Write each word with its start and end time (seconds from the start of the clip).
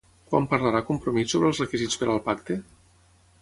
Quan 0.29 0.45
parlarà 0.53 0.81
Compromís 0.87 1.35
sobre 1.35 1.51
els 1.51 1.61
requisits 1.65 2.01
per 2.05 2.09
al 2.15 2.23
pacte? 2.31 2.59